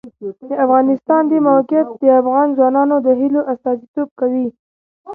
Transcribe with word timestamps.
د 0.47 0.49
افغانستان 0.65 1.21
د 1.27 1.33
موقعیت 1.47 1.87
د 2.01 2.03
افغان 2.19 2.47
ځوانانو 2.57 2.95
د 3.05 3.07
هیلو 3.19 3.41
استازیتوب 3.53 4.09
کوي. 4.19 4.47